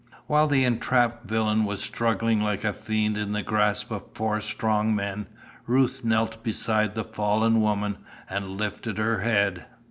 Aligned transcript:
While 0.25 0.47
the 0.47 0.63
entrapped 0.65 1.27
villain 1.27 1.63
was 1.63 1.79
struggling 1.79 2.41
like 2.41 2.63
a 2.63 2.73
fiend 2.73 3.19
in 3.19 3.33
the 3.33 3.43
grasp 3.43 3.91
of 3.91 4.05
four 4.15 4.41
strong 4.41 4.95
men, 4.95 5.27
Ruth 5.67 6.03
knelt 6.03 6.41
beside 6.41 6.95
the 6.95 7.03
fallen 7.03 7.61
woman 7.61 7.99
and 8.27 8.57
lifted 8.57 8.97
her 8.97 9.19
head. 9.19 9.67